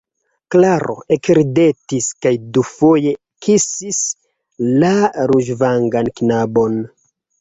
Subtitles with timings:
[0.53, 3.11] Klaro ekridetis kaj dufoje
[3.47, 4.01] kisis
[4.85, 4.93] la
[5.33, 6.81] ruĝvangan knabon.